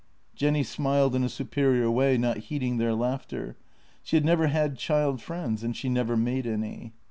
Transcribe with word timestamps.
Jenny 0.33 0.63
smiled 0.63 1.13
in 1.13 1.23
a 1.23 1.29
superior 1.29 1.91
way, 1.91 2.17
not 2.17 2.37
heed 2.49 2.63
ing 2.63 2.77
their 2.77 2.95
laughter. 2.95 3.55
She 4.01 4.15
had 4.15 4.25
never 4.25 4.47
had 4.47 4.75
child 4.75 5.21
friends, 5.21 5.63
and 5.63 5.77
she 5.77 5.89
never 5.89 6.17
made 6.17 6.47
any. 6.47 6.93